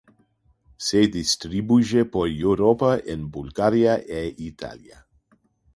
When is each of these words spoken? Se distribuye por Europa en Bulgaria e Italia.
Se 0.79 1.05
distribuye 1.09 2.05
por 2.05 2.27
Europa 2.27 2.97
en 3.05 3.29
Bulgaria 3.29 3.97
e 3.99 4.33
Italia. 4.35 5.05